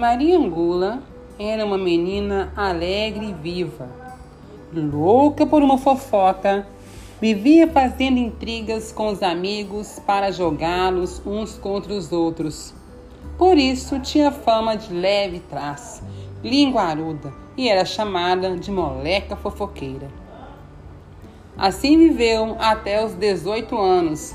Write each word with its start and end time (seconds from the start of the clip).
Maria 0.00 0.38
Angula 0.38 1.02
era 1.38 1.62
uma 1.62 1.76
menina 1.76 2.50
alegre 2.56 3.26
e 3.28 3.34
viva, 3.34 3.86
louca 4.72 5.44
por 5.44 5.62
uma 5.62 5.76
fofoca, 5.76 6.66
vivia 7.20 7.68
fazendo 7.68 8.16
intrigas 8.16 8.92
com 8.92 9.08
os 9.08 9.22
amigos 9.22 10.00
para 10.06 10.32
jogá-los 10.32 11.20
uns 11.26 11.58
contra 11.58 11.92
os 11.92 12.12
outros. 12.12 12.72
Por 13.36 13.58
isso 13.58 14.00
tinha 14.00 14.32
fama 14.32 14.74
de 14.74 14.90
leve 14.90 15.40
traço, 15.40 16.02
linguaruda 16.42 17.30
e 17.54 17.68
era 17.68 17.84
chamada 17.84 18.56
de 18.56 18.70
moleca 18.70 19.36
fofoqueira. 19.36 20.08
Assim 21.58 21.98
viveu 21.98 22.56
até 22.58 23.04
os 23.04 23.12
18 23.12 23.76
anos, 23.76 24.34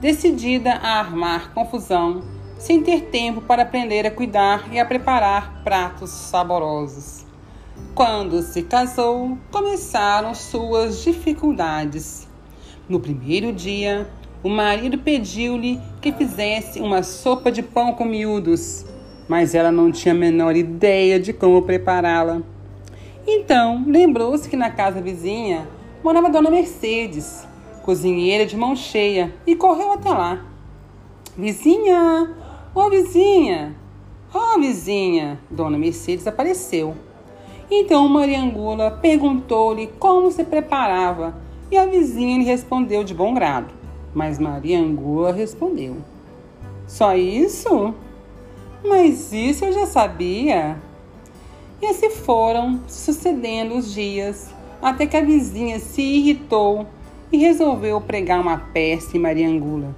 decidida 0.00 0.72
a 0.72 1.00
armar 1.00 1.52
confusão, 1.52 2.22
sem 2.62 2.80
ter 2.80 3.06
tempo 3.06 3.40
para 3.40 3.62
aprender 3.62 4.06
a 4.06 4.10
cuidar 4.10 4.72
e 4.72 4.78
a 4.78 4.84
preparar 4.84 5.64
pratos 5.64 6.10
saborosos. 6.10 7.26
Quando 7.92 8.40
se 8.40 8.62
casou, 8.62 9.36
começaram 9.50 10.32
suas 10.32 11.02
dificuldades. 11.02 12.28
No 12.88 13.00
primeiro 13.00 13.52
dia, 13.52 14.08
o 14.44 14.48
marido 14.48 14.96
pediu-lhe 14.96 15.80
que 16.00 16.12
fizesse 16.12 16.80
uma 16.80 17.02
sopa 17.02 17.50
de 17.50 17.64
pão 17.64 17.94
com 17.94 18.04
miúdos, 18.04 18.86
mas 19.28 19.56
ela 19.56 19.72
não 19.72 19.90
tinha 19.90 20.14
a 20.14 20.16
menor 20.16 20.54
ideia 20.54 21.18
de 21.18 21.32
como 21.32 21.62
prepará-la. 21.62 22.42
Então, 23.26 23.84
lembrou-se 23.88 24.48
que 24.48 24.56
na 24.56 24.70
casa 24.70 25.00
vizinha 25.00 25.66
morava 26.02 26.30
Dona 26.30 26.48
Mercedes, 26.48 27.44
cozinheira 27.82 28.46
de 28.46 28.56
mão 28.56 28.76
cheia, 28.76 29.34
e 29.44 29.56
correu 29.56 29.90
até 29.90 30.10
lá. 30.10 30.46
Vizinha! 31.36 32.51
Ô 32.74 32.88
vizinha! 32.88 33.76
Ó 34.32 34.58
vizinha! 34.58 35.38
Dona 35.50 35.76
Mercedes 35.76 36.26
apareceu. 36.26 36.96
Então 37.70 38.08
Maria 38.08 38.40
Angula 38.40 38.90
perguntou-lhe 38.90 39.88
como 39.98 40.30
se 40.30 40.42
preparava 40.42 41.36
e 41.70 41.76
a 41.76 41.84
vizinha 41.84 42.38
lhe 42.38 42.44
respondeu 42.44 43.04
de 43.04 43.12
bom 43.12 43.34
grado. 43.34 43.74
Mas 44.14 44.38
Maria 44.38 44.78
Angula 44.78 45.32
respondeu: 45.32 45.98
Só 46.86 47.14
isso? 47.14 47.94
Mas 48.82 49.34
isso 49.34 49.66
eu 49.66 49.72
já 49.74 49.84
sabia. 49.84 50.78
E 51.82 51.86
assim 51.86 52.08
foram 52.08 52.80
sucedendo 52.88 53.76
os 53.76 53.92
dias, 53.92 54.50
até 54.80 55.06
que 55.06 55.16
a 55.18 55.20
vizinha 55.20 55.78
se 55.78 56.00
irritou 56.00 56.86
e 57.30 57.36
resolveu 57.36 58.00
pregar 58.00 58.40
uma 58.40 58.56
peça 58.56 59.14
em 59.14 59.20
Maria 59.20 59.46
Angula. 59.46 59.94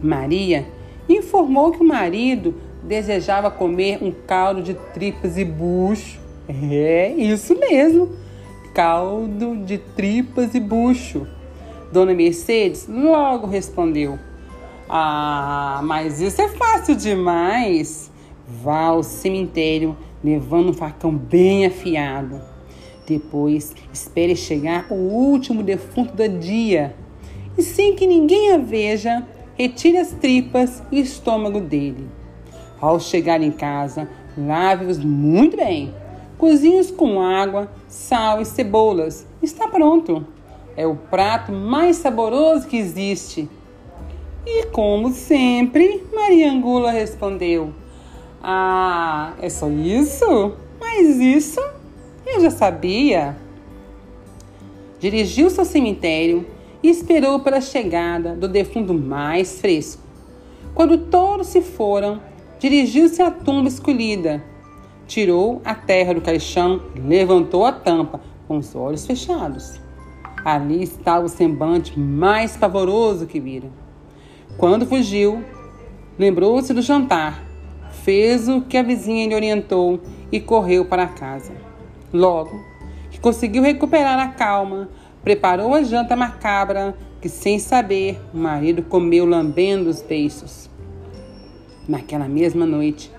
Maria 0.00 0.64
informou 1.08 1.72
que 1.72 1.82
o 1.82 1.86
marido 1.86 2.54
desejava 2.82 3.50
comer 3.50 3.98
um 4.02 4.10
caldo 4.10 4.62
de 4.62 4.74
tripas 4.74 5.36
e 5.36 5.44
bucho. 5.44 6.20
É, 6.48 7.12
isso 7.12 7.58
mesmo, 7.58 8.10
caldo 8.74 9.56
de 9.64 9.78
tripas 9.78 10.54
e 10.54 10.60
bucho. 10.60 11.26
Dona 11.92 12.14
Mercedes 12.14 12.86
logo 12.88 13.46
respondeu: 13.46 14.18
Ah, 14.88 15.80
mas 15.84 16.20
isso 16.20 16.40
é 16.40 16.48
fácil 16.48 16.96
demais. 16.96 18.10
Vá 18.46 18.86
ao 18.86 19.02
cemitério 19.02 19.96
levando 20.22 20.70
um 20.70 20.74
facão 20.74 21.14
bem 21.14 21.66
afiado. 21.66 22.40
Depois, 23.06 23.74
espere 23.92 24.36
chegar 24.36 24.86
o 24.90 24.94
último 24.94 25.62
defunto 25.62 26.14
do 26.14 26.28
dia 26.28 26.94
e, 27.58 27.62
sem 27.62 27.94
que 27.94 28.06
ninguém 28.06 28.52
a 28.52 28.58
veja, 28.58 29.26
retire 29.56 29.98
as 29.98 30.12
tripas 30.12 30.82
e 30.90 31.00
o 31.00 31.02
estômago 31.02 31.60
dele. 31.60 32.08
Ao 32.80 32.98
chegar 32.98 33.40
em 33.40 33.50
casa, 33.50 34.08
lave-os 34.36 34.98
muito 34.98 35.56
bem. 35.56 35.94
Cozinhe-os 36.38 36.90
com 36.90 37.20
água, 37.22 37.70
sal 37.86 38.40
e 38.40 38.44
cebolas. 38.44 39.26
Está 39.42 39.68
pronto. 39.68 40.26
É 40.76 40.86
o 40.86 40.96
prato 40.96 41.52
mais 41.52 41.96
saboroso 41.96 42.66
que 42.66 42.76
existe. 42.76 43.48
E 44.44 44.66
como 44.66 45.12
sempre, 45.12 46.02
Maria 46.12 46.50
Angula 46.50 46.90
respondeu: 46.90 47.72
Ah, 48.42 49.34
é 49.40 49.48
só 49.48 49.68
isso? 49.68 50.56
Mas 50.80 51.18
isso 51.18 51.60
eu 52.26 52.40
já 52.40 52.50
sabia. 52.50 53.36
Dirigiu-se 54.98 55.60
ao 55.60 55.66
cemitério 55.66 56.46
e 56.82 56.88
esperou 56.88 57.40
pela 57.40 57.60
chegada 57.60 58.34
do 58.34 58.48
defunto 58.48 58.92
mais 58.92 59.60
fresco. 59.60 60.02
Quando 60.74 60.98
todos 60.98 61.48
se 61.48 61.60
foram, 61.60 62.20
dirigiu-se 62.58 63.20
à 63.22 63.30
tumba 63.30 63.68
escolhida. 63.68 64.42
Tirou 65.06 65.60
a 65.64 65.74
terra 65.74 66.14
do 66.14 66.20
caixão 66.20 66.80
e 66.94 67.00
levantou 67.00 67.64
a 67.64 67.72
tampa 67.72 68.20
com 68.48 68.56
os 68.58 68.74
olhos 68.74 69.06
fechados. 69.06 69.80
Ali 70.44 70.82
estava 70.82 71.26
o 71.26 71.28
semblante 71.28 71.98
mais 71.98 72.56
pavoroso 72.56 73.26
que 73.26 73.38
vira. 73.38 73.68
Quando 74.56 74.86
fugiu, 74.86 75.44
lembrou-se 76.18 76.74
do 76.74 76.82
jantar, 76.82 77.42
fez 78.02 78.48
o 78.48 78.60
que 78.60 78.76
a 78.76 78.82
vizinha 78.82 79.26
lhe 79.28 79.34
orientou 79.34 80.00
e 80.30 80.40
correu 80.40 80.84
para 80.84 81.06
casa. 81.06 81.52
Logo 82.12 82.58
que 83.10 83.20
conseguiu 83.20 83.62
recuperar 83.62 84.18
a 84.18 84.28
calma, 84.28 84.88
preparou 85.22 85.74
a 85.74 85.82
janta 85.82 86.16
macabra 86.16 86.94
que, 87.20 87.28
sem 87.28 87.58
saber, 87.58 88.20
o 88.34 88.36
marido 88.36 88.82
comeu 88.82 89.24
lambendo 89.24 89.88
os 89.88 90.02
beiços. 90.02 90.68
Naquela 91.88 92.28
mesma 92.28 92.66
noite, 92.66 93.10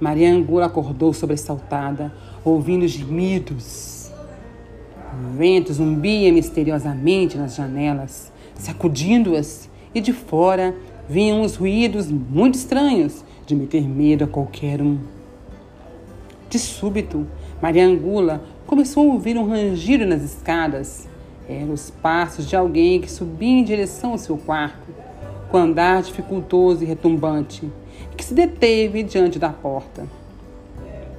Maria 0.00 0.32
Angula 0.32 0.66
acordou 0.66 1.12
sobressaltada, 1.12 2.12
ouvindo 2.44 2.86
gemidos. 2.86 4.10
O 5.12 5.36
vento 5.36 5.72
zumbia 5.72 6.32
misteriosamente 6.32 7.38
nas 7.38 7.54
janelas, 7.54 8.32
sacudindo-as, 8.56 9.70
e 9.94 10.00
de 10.00 10.12
fora 10.12 10.74
vinham 11.08 11.42
os 11.42 11.54
ruídos 11.54 12.10
muito 12.10 12.56
estranhos 12.56 13.24
de 13.46 13.54
meter 13.54 13.88
medo 13.88 14.24
a 14.24 14.26
qualquer 14.26 14.82
um. 14.82 14.98
De 16.50 16.58
súbito, 16.58 17.26
Maria 17.62 17.86
Angula 17.86 18.42
começou 18.66 19.10
a 19.10 19.14
ouvir 19.14 19.36
um 19.36 19.48
rangido 19.48 20.04
nas 20.04 20.22
escadas. 20.22 21.08
Eram 21.48 21.72
os 21.72 21.90
passos 21.90 22.46
de 22.46 22.56
alguém 22.56 23.00
que 23.00 23.10
subia 23.10 23.58
em 23.60 23.64
direção 23.64 24.12
ao 24.12 24.18
seu 24.18 24.36
quarto, 24.38 24.94
com 25.50 25.58
andar 25.58 26.02
dificultoso 26.02 26.82
e 26.82 26.86
retumbante, 26.86 27.70
e 28.12 28.14
que 28.16 28.24
se 28.24 28.32
deteve 28.32 29.02
diante 29.02 29.38
da 29.38 29.50
porta. 29.50 30.06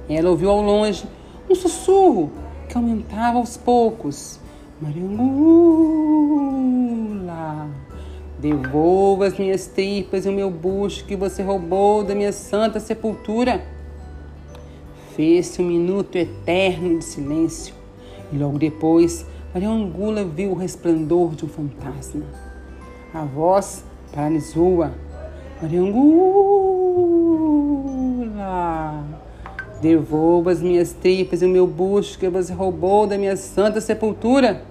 Ela 0.08 0.30
ouviu 0.30 0.50
ao 0.50 0.60
longe 0.62 1.04
um 1.48 1.54
sussurro 1.54 2.32
que 2.68 2.76
aumentava 2.76 3.38
aos 3.38 3.56
poucos. 3.56 4.40
Maria 4.80 5.02
Angula, 5.04 5.26
devolva 8.38 9.26
as 9.26 9.38
minhas 9.38 9.66
tripas 9.66 10.26
e 10.26 10.28
o 10.28 10.32
meu 10.32 10.50
bucho 10.50 11.04
que 11.04 11.16
você 11.16 11.42
roubou 11.42 12.04
da 12.04 12.14
minha 12.14 12.32
santa 12.32 12.78
sepultura. 12.78 13.64
Fez-se 15.14 15.62
um 15.62 15.66
minuto 15.66 16.16
eterno 16.16 16.98
de 16.98 17.04
silêncio 17.04 17.74
e 18.30 18.36
logo 18.36 18.58
depois 18.58 19.24
Maria 19.56 19.70
Angula 19.70 20.22
viu 20.22 20.50
o 20.50 20.54
resplendor 20.54 21.34
de 21.34 21.46
um 21.46 21.48
fantasma. 21.48 22.24
A 23.14 23.24
voz 23.24 23.82
paralisou-a. 24.12 24.90
Maria 25.62 25.80
Angula, 25.80 26.12
devolva 29.80 30.50
as 30.50 30.60
minhas 30.60 30.92
tripas 30.92 31.40
e 31.40 31.46
o 31.46 31.48
meu 31.48 31.66
bucho 31.66 32.18
que 32.18 32.28
você 32.28 32.52
roubou 32.52 33.06
da 33.06 33.16
minha 33.16 33.34
santa 33.34 33.80
sepultura. 33.80 34.62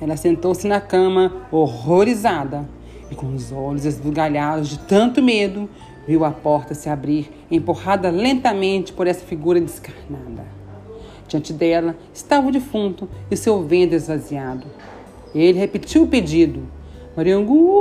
Ela 0.00 0.16
sentou-se 0.16 0.66
na 0.66 0.80
cama, 0.80 1.46
horrorizada, 1.52 2.68
e 3.12 3.14
com 3.14 3.32
os 3.32 3.52
olhos 3.52 3.84
esbugalhados 3.84 4.70
de 4.70 4.80
tanto 4.80 5.22
medo, 5.22 5.70
viu 6.04 6.24
a 6.24 6.32
porta 6.32 6.74
se 6.74 6.88
abrir, 6.88 7.30
empurrada 7.48 8.10
lentamente 8.10 8.92
por 8.92 9.06
essa 9.06 9.24
figura 9.24 9.60
descarnada. 9.60 10.63
Diante 11.26 11.52
dela 11.52 11.96
estava 12.12 12.48
o 12.48 12.52
defunto 12.52 13.08
e 13.30 13.36
seu 13.36 13.62
ventre 13.62 13.96
esvaziado. 13.96 14.66
Ele 15.34 15.58
repetiu 15.58 16.02
o 16.02 16.06
pedido: 16.06 16.62
Mariangula, 17.16 17.74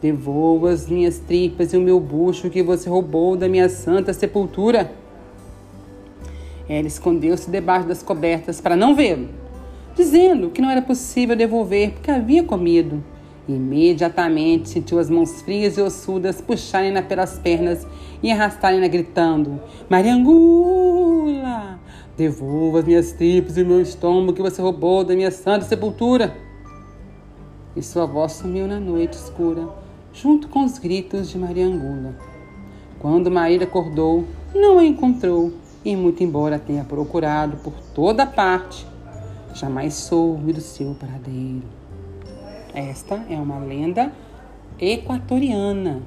devolva 0.00 0.70
as 0.70 0.88
minhas 0.88 1.18
tripas 1.18 1.72
e 1.72 1.76
o 1.76 1.80
meu 1.80 1.98
bucho 1.98 2.48
que 2.48 2.62
você 2.62 2.88
roubou 2.88 3.36
da 3.36 3.48
minha 3.48 3.68
santa 3.68 4.12
sepultura. 4.12 4.92
Ela 6.68 6.86
escondeu-se 6.86 7.50
debaixo 7.50 7.86
das 7.86 8.02
cobertas 8.02 8.60
para 8.60 8.76
não 8.76 8.94
vê-lo, 8.94 9.28
dizendo 9.94 10.50
que 10.50 10.60
não 10.60 10.70
era 10.70 10.82
possível 10.82 11.36
devolver 11.36 11.92
porque 11.92 12.10
havia 12.10 12.42
comido. 12.42 13.02
Imediatamente 13.48 14.68
sentiu 14.68 14.98
as 14.98 15.08
mãos 15.08 15.40
frias 15.42 15.78
e 15.78 15.80
ossudas 15.80 16.40
puxarem-na 16.40 17.00
pelas 17.00 17.38
pernas 17.38 17.86
e 18.20 18.32
arrastarem-na 18.32 18.88
gritando: 18.88 19.60
Mariangula! 19.88 21.78
Devolva 22.16 22.80
as 22.80 22.84
minhas 22.84 23.12
tripas 23.12 23.56
e 23.56 23.62
o 23.62 23.66
meu 23.66 23.80
estômago 23.80 24.32
que 24.32 24.42
você 24.42 24.60
roubou 24.60 25.04
da 25.04 25.14
minha 25.14 25.30
santa 25.30 25.64
sepultura. 25.64 26.36
E 27.76 27.82
sua 27.82 28.06
voz 28.06 28.32
sumiu 28.32 28.66
na 28.66 28.80
noite 28.80 29.12
escura, 29.12 29.68
junto 30.12 30.48
com 30.48 30.64
os 30.64 30.78
gritos 30.78 31.28
de 31.28 31.38
Maria 31.38 31.66
Angula. 31.66 32.16
Quando 32.98 33.30
Maria 33.30 33.62
acordou, 33.62 34.24
não 34.54 34.78
a 34.78 34.84
encontrou 34.84 35.52
e, 35.84 35.94
muito 35.94 36.24
embora 36.24 36.58
tenha 36.58 36.82
procurado 36.82 37.58
por 37.58 37.74
toda 37.94 38.26
parte, 38.26 38.84
jamais 39.54 39.94
soube 39.94 40.52
do 40.52 40.60
seu 40.60 40.96
paradeiro. 40.98 41.85
Esta 42.76 43.24
é 43.30 43.36
uma 43.36 43.58
lenda 43.58 44.12
equatoriana 44.78 46.02